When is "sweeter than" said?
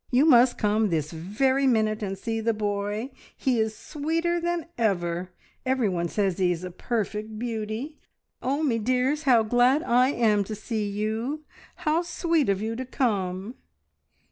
3.77-4.65